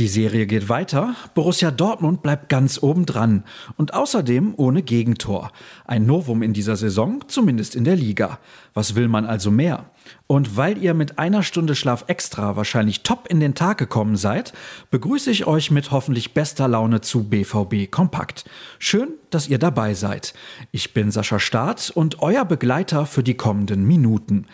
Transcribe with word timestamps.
Die 0.00 0.08
Serie 0.08 0.48
geht 0.48 0.68
weiter. 0.68 1.14
Borussia 1.34 1.70
Dortmund 1.70 2.20
bleibt 2.20 2.48
ganz 2.48 2.82
oben 2.82 3.06
dran 3.06 3.44
und 3.76 3.94
außerdem 3.94 4.54
ohne 4.56 4.82
Gegentor. 4.82 5.52
Ein 5.84 6.04
Novum 6.04 6.42
in 6.42 6.52
dieser 6.52 6.74
Saison, 6.74 7.22
zumindest 7.28 7.76
in 7.76 7.84
der 7.84 7.94
Liga. 7.94 8.40
Was 8.72 8.96
will 8.96 9.06
man 9.06 9.24
also 9.24 9.52
mehr? 9.52 9.88
Und 10.26 10.56
weil 10.56 10.78
ihr 10.78 10.94
mit 10.94 11.20
einer 11.20 11.44
Stunde 11.44 11.76
Schlaf 11.76 12.06
extra 12.08 12.56
wahrscheinlich 12.56 13.04
top 13.04 13.28
in 13.28 13.38
den 13.38 13.54
Tag 13.54 13.78
gekommen 13.78 14.16
seid, 14.16 14.52
begrüße 14.90 15.30
ich 15.30 15.46
euch 15.46 15.70
mit 15.70 15.92
hoffentlich 15.92 16.34
bester 16.34 16.66
Laune 16.66 17.00
zu 17.00 17.28
BVB 17.28 17.88
Kompakt. 17.88 18.46
Schön, 18.80 19.10
dass 19.30 19.46
ihr 19.46 19.58
dabei 19.60 19.94
seid. 19.94 20.34
Ich 20.72 20.92
bin 20.92 21.12
Sascha 21.12 21.38
Staat 21.38 21.90
und 21.94 22.20
euer 22.20 22.44
Begleiter 22.44 23.06
für 23.06 23.22
die 23.22 23.34
kommenden 23.34 23.86
Minuten. 23.86 24.46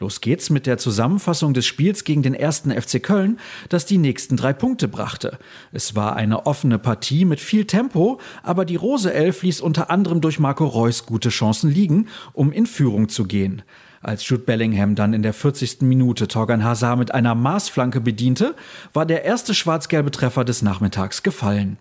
Los 0.00 0.20
geht's 0.20 0.48
mit 0.48 0.66
der 0.66 0.78
Zusammenfassung 0.78 1.54
des 1.54 1.66
Spiels 1.66 2.04
gegen 2.04 2.22
den 2.22 2.34
ersten 2.34 2.70
FC 2.70 3.02
Köln, 3.02 3.40
das 3.68 3.84
die 3.84 3.98
nächsten 3.98 4.36
drei 4.36 4.52
Punkte 4.52 4.86
brachte. 4.86 5.38
Es 5.72 5.96
war 5.96 6.14
eine 6.14 6.46
offene 6.46 6.78
Partie 6.78 7.24
mit 7.24 7.40
viel 7.40 7.64
Tempo, 7.64 8.20
aber 8.44 8.64
die 8.64 8.76
Rose 8.76 9.12
Elf 9.12 9.42
ließ 9.42 9.60
unter 9.60 9.90
anderem 9.90 10.20
durch 10.20 10.38
Marco 10.38 10.66
Reus 10.66 11.04
gute 11.04 11.30
Chancen 11.30 11.70
liegen, 11.70 12.06
um 12.32 12.52
in 12.52 12.66
Führung 12.66 13.08
zu 13.08 13.24
gehen. 13.24 13.62
Als 14.00 14.28
Jude 14.28 14.44
Bellingham 14.44 14.94
dann 14.94 15.12
in 15.12 15.22
der 15.22 15.32
40. 15.32 15.82
Minute 15.82 16.28
Torgan 16.28 16.62
Hazard 16.62 17.00
mit 17.00 17.12
einer 17.12 17.34
Maßflanke 17.34 18.00
bediente, 18.00 18.54
war 18.92 19.04
der 19.04 19.24
erste 19.24 19.52
schwarz-gelbe 19.52 20.12
Treffer 20.12 20.44
des 20.44 20.62
Nachmittags 20.62 21.24
gefallen. 21.24 21.76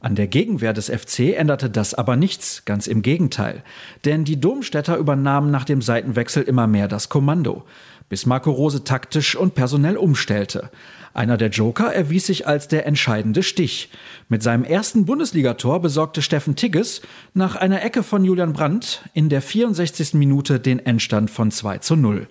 An 0.00 0.14
der 0.14 0.28
Gegenwehr 0.28 0.72
des 0.72 0.88
FC 0.88 1.36
änderte 1.36 1.68
das 1.68 1.92
aber 1.92 2.16
nichts, 2.16 2.64
ganz 2.64 2.86
im 2.86 3.02
Gegenteil. 3.02 3.62
Denn 4.06 4.24
die 4.24 4.40
Domstädter 4.40 4.96
übernahmen 4.96 5.50
nach 5.50 5.64
dem 5.64 5.82
Seitenwechsel 5.82 6.42
immer 6.42 6.66
mehr 6.66 6.88
das 6.88 7.10
Kommando, 7.10 7.64
bis 8.08 8.24
Marco 8.24 8.50
Rose 8.50 8.82
taktisch 8.82 9.36
und 9.36 9.54
personell 9.54 9.98
umstellte. 9.98 10.70
Einer 11.12 11.36
der 11.36 11.50
Joker 11.50 11.92
erwies 11.92 12.26
sich 12.26 12.46
als 12.46 12.66
der 12.66 12.86
entscheidende 12.86 13.42
Stich. 13.42 13.90
Mit 14.28 14.42
seinem 14.42 14.64
ersten 14.64 15.04
Bundesligator 15.04 15.82
besorgte 15.82 16.22
Steffen 16.22 16.56
Tigges 16.56 17.02
nach 17.34 17.56
einer 17.56 17.82
Ecke 17.82 18.02
von 18.02 18.24
Julian 18.24 18.54
Brandt 18.54 19.02
in 19.12 19.28
der 19.28 19.42
64. 19.42 20.14
Minute 20.14 20.60
den 20.60 20.78
Endstand 20.78 21.30
von 21.30 21.50
2 21.50 21.78
zu 21.78 21.96
0. 21.96 22.26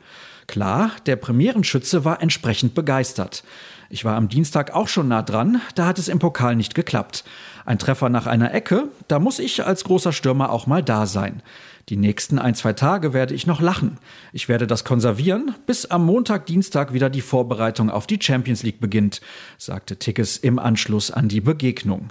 Klar, 0.48 0.92
der 1.06 1.18
Premierenschütze 1.18 2.04
war 2.04 2.24
entsprechend 2.24 2.74
begeistert. 2.74 3.44
Ich 3.92 4.06
war 4.06 4.16
am 4.16 4.30
Dienstag 4.30 4.76
auch 4.76 4.88
schon 4.88 5.08
nah 5.08 5.24
dran, 5.24 5.62
da 5.74 5.88
hat 5.88 5.98
es 5.98 6.10
im 6.10 6.20
Pokal 6.20 6.56
nicht 6.56 6.76
geklappt. 6.76 7.24
Ein 7.66 7.80
Treffer 7.80 8.10
nach 8.10 8.28
einer 8.28 8.54
Ecke, 8.54 8.90
da 9.08 9.18
muss 9.18 9.40
ich 9.40 9.66
als 9.66 9.84
großer 9.84 10.14
Stürmer 10.14 10.52
auch 10.52 10.68
mal 10.68 10.84
da 10.84 11.08
sein. 11.08 11.42
Die 11.90 11.98
nächsten 11.98 12.38
ein, 12.38 12.54
zwei 12.54 12.74
Tage 12.74 13.14
werde 13.14 13.34
ich 13.34 13.48
noch 13.48 13.62
lachen. 13.62 13.98
Ich 14.32 14.48
werde 14.48 14.68
das 14.68 14.84
konservieren, 14.84 15.56
bis 15.66 15.88
am 15.88 16.06
Montag, 16.06 16.46
Dienstag 16.46 16.94
wieder 16.94 17.10
die 17.10 17.22
Vorbereitung 17.22 17.90
auf 17.90 18.06
die 18.06 18.20
Champions 18.22 18.62
League 18.62 18.80
beginnt, 18.80 19.22
sagte 19.58 19.98
Tickes 19.98 20.38
im 20.38 20.60
Anschluss 20.60 21.10
an 21.10 21.28
die 21.28 21.42
Begegnung. 21.42 22.10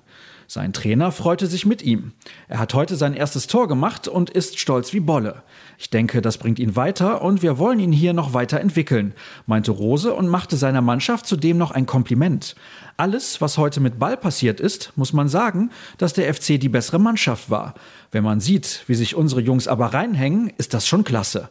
Sein 0.51 0.73
Trainer 0.73 1.13
freute 1.13 1.47
sich 1.47 1.67
mit 1.67 1.83
ihm. 1.83 2.13
Er 2.49 2.59
hat 2.59 2.73
heute 2.73 2.97
sein 2.97 3.13
erstes 3.13 3.49
Tor 3.49 3.69
gemacht 3.69 4.09
und 4.09 4.31
ist 4.31 4.59
stolz 4.59 4.95
wie 4.95 5.01
Bolle. 5.01 5.43
Ich 5.77 5.91
denke, 5.91 6.23
das 6.23 6.39
bringt 6.39 6.59
ihn 6.59 6.75
weiter 6.75 7.21
und 7.21 7.43
wir 7.43 7.59
wollen 7.59 7.79
ihn 7.79 7.93
hier 7.93 8.15
noch 8.15 8.33
weiter 8.33 8.59
entwickeln, 8.59 9.13
meinte 9.45 9.73
Rose 9.73 10.15
und 10.15 10.27
machte 10.27 10.57
seiner 10.57 10.81
Mannschaft 10.81 11.27
zudem 11.27 11.59
noch 11.59 11.71
ein 11.71 11.85
Kompliment. 11.85 12.57
Alles, 12.97 13.43
was 13.43 13.59
heute 13.59 13.81
mit 13.81 13.99
Ball 13.99 14.17
passiert 14.17 14.59
ist, 14.59 14.95
muss 14.97 15.13
man 15.13 15.29
sagen, 15.29 15.71
dass 15.99 16.15
der 16.15 16.33
FC 16.33 16.59
die 16.59 16.71
bessere 16.71 16.99
Mannschaft 16.99 17.51
war. 17.51 17.75
Wenn 18.11 18.25
man 18.25 18.41
sieht, 18.41 18.85
wie 18.87 18.95
sich 18.95 19.15
unsere 19.15 19.43
Jungs 19.43 19.69
aber 19.69 19.93
reinhängen, 19.93 20.51
ist 20.57 20.73
das 20.73 20.89
schon 20.89 21.05
klasse. 21.05 21.51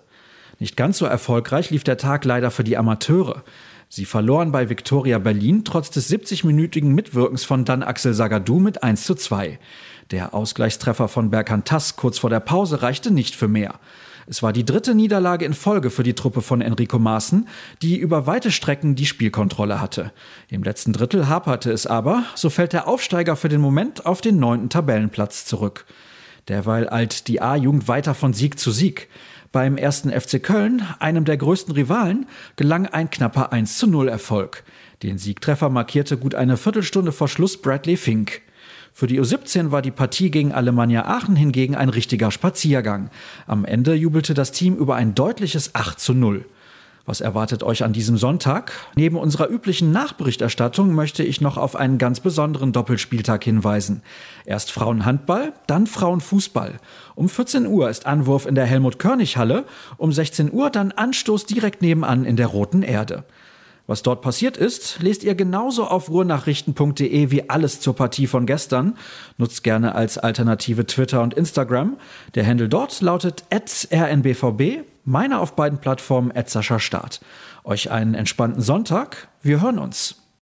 Nicht 0.57 0.75
ganz 0.75 0.97
so 0.97 1.05
erfolgreich 1.05 1.69
lief 1.69 1.83
der 1.83 1.97
Tag 1.97 2.25
leider 2.25 2.49
für 2.49 2.63
die 2.63 2.77
Amateure. 2.77 3.43
Sie 3.89 4.05
verloren 4.05 4.51
bei 4.51 4.69
Viktoria 4.69 5.17
Berlin 5.17 5.63
trotz 5.63 5.89
des 5.89 6.11
70-minütigen 6.11 6.93
Mitwirkens 6.93 7.45
von 7.45 7.63
Dan 7.63 7.83
Axel 7.83 8.13
Sagadou 8.13 8.59
mit 8.59 8.83
1 8.83 9.05
zu 9.05 9.15
2. 9.15 9.59
Der 10.11 10.33
Ausgleichstreffer 10.33 11.07
von 11.07 11.29
Berkan 11.29 11.63
Tass 11.63 11.95
kurz 11.95 12.19
vor 12.19 12.29
der 12.29 12.41
Pause 12.41 12.81
reichte 12.81 13.11
nicht 13.11 13.35
für 13.35 13.47
mehr. 13.47 13.79
Es 14.29 14.43
war 14.43 14.51
die 14.51 14.65
dritte 14.65 14.93
Niederlage 14.93 15.45
in 15.45 15.53
Folge 15.53 15.89
für 15.89 16.03
die 16.03 16.15
Truppe 16.15 16.41
von 16.41 16.59
Enrico 16.59 16.99
Maaßen, 16.99 17.47
die 17.81 17.95
über 17.97 18.27
weite 18.27 18.51
Strecken 18.51 18.95
die 18.95 19.05
Spielkontrolle 19.05 19.79
hatte. 19.79 20.11
Im 20.49 20.63
letzten 20.63 20.91
Drittel 20.91 21.29
haperte 21.29 21.71
es 21.71 21.87
aber, 21.87 22.25
so 22.35 22.49
fällt 22.49 22.73
der 22.73 22.89
Aufsteiger 22.89 23.37
für 23.37 23.47
den 23.47 23.61
Moment 23.61 24.05
auf 24.05 24.19
den 24.19 24.37
neunten 24.37 24.69
Tabellenplatz 24.69 25.45
zurück. 25.45 25.85
Derweil 26.49 26.89
eilt 26.89 27.29
die 27.29 27.41
A-Jugend 27.41 27.87
weiter 27.87 28.13
von 28.13 28.33
Sieg 28.33 28.59
zu 28.59 28.71
Sieg. 28.71 29.07
Beim 29.57 29.75
ersten 29.75 30.11
FC 30.11 30.43
Köln, 30.43 30.83
einem 30.99 31.25
der 31.25 31.35
größten 31.35 31.73
Rivalen, 31.73 32.27
gelang 32.57 32.85
ein 32.85 33.09
knapper 33.09 33.51
1 33.51 33.79
zu 33.79 33.87
0 33.87 34.07
Erfolg. 34.07 34.63
Den 35.01 35.17
Siegtreffer 35.17 35.69
markierte 35.69 36.15
gut 36.15 36.35
eine 36.35 36.57
Viertelstunde 36.57 37.11
vor 37.11 37.27
Schluss 37.27 37.59
Bradley 37.59 37.97
Fink. 37.97 38.43
Für 38.93 39.07
die 39.07 39.19
U17 39.19 39.71
war 39.71 39.81
die 39.81 39.89
Partie 39.89 40.29
gegen 40.29 40.51
Alemannia 40.51 41.07
Aachen 41.07 41.35
hingegen 41.35 41.75
ein 41.75 41.89
richtiger 41.89 42.29
Spaziergang. 42.29 43.09
Am 43.47 43.65
Ende 43.65 43.95
jubelte 43.95 44.35
das 44.35 44.51
Team 44.51 44.75
über 44.75 44.93
ein 44.93 45.15
deutliches 45.15 45.73
8 45.73 45.99
zu 45.99 46.13
0. 46.13 46.45
Was 47.07 47.21
erwartet 47.21 47.63
euch 47.63 47.85
an 47.85 47.93
diesem 47.93 48.17
Sonntag? 48.17 48.73
Neben 48.97 49.15
unserer 49.15 49.49
üblichen 49.49 49.93
Nachberichterstattung 49.93 50.93
möchte 50.93 51.23
ich 51.23 51.39
noch 51.39 51.55
auf 51.55 51.77
einen 51.77 51.99
ganz 51.99 52.19
besonderen 52.19 52.73
Doppelspieltag 52.73 53.45
hinweisen. 53.45 54.01
Erst 54.45 54.73
Frauenhandball, 54.73 55.53
dann 55.67 55.87
Frauenfußball. 55.87 56.81
Um 57.15 57.29
14 57.29 57.65
Uhr 57.65 57.89
ist 57.89 58.05
Anwurf 58.05 58.45
in 58.45 58.55
der 58.55 58.65
Helmut-Körnig-Halle, 58.65 59.63
um 59.95 60.11
16 60.11 60.51
Uhr 60.51 60.69
dann 60.69 60.91
Anstoß 60.91 61.45
direkt 61.45 61.81
nebenan 61.81 62.25
in 62.25 62.35
der 62.35 62.47
Roten 62.47 62.83
Erde. 62.83 63.23
Was 63.85 64.03
dort 64.03 64.21
passiert 64.21 64.57
ist, 64.57 65.01
lest 65.01 65.23
ihr 65.23 65.35
genauso 65.35 65.85
auf 65.85 66.09
ruhrnachrichten.de 66.09 67.31
wie 67.31 67.49
alles 67.49 67.79
zur 67.79 67.95
Partie 67.95 68.27
von 68.27 68.45
gestern. 68.45 68.97
Nutzt 69.37 69.63
gerne 69.63 69.95
als 69.95 70.17
Alternative 70.17 70.85
Twitter 70.85 71.21
und 71.23 71.35
Instagram. 71.35 71.95
Der 72.35 72.45
Handle 72.45 72.67
dort 72.67 72.99
lautet 72.99 73.45
rnbvb, 73.49 74.83
meine 75.07 75.39
auf 75.39 75.55
beiden 75.55 75.79
Plattformen 75.79 76.31
Sascha 76.49 76.79
Start. 76.79 77.21
Euch 77.63 77.89
einen 77.89 78.13
entspannten 78.13 78.61
Sonntag. 78.61 79.29
Wir 79.41 79.61
hören 79.61 79.79
uns. 79.79 80.26